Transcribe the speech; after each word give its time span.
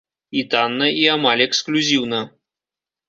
І 0.39 0.43
танна, 0.53 0.87
і 1.03 1.05
амаль 1.17 1.45
эксклюзіўна. 1.47 2.27